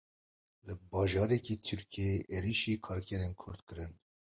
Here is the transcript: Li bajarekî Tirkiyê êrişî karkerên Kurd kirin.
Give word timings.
Li 0.65 0.73
bajarekî 0.91 1.55
Tirkiyê 1.67 2.15
êrişî 2.35 2.73
karkerên 2.85 3.33
Kurd 3.41 3.59
kirin. 3.67 3.91